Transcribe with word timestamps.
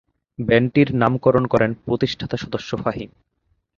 ব্যান্ডটির 0.39 0.89
নামকরণ 0.95 1.43
করেন 1.47 1.71
প্রতিষ্ঠাতা 1.85 2.37
সদস্য 2.37 2.69
ফাহিম। 2.77 3.09